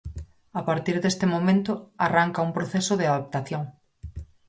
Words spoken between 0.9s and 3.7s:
deste momento, arranca un proceso de adaptación.